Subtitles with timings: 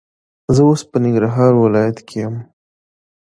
[0.55, 2.35] زه اوس په ننګرهار ولایت کې یم.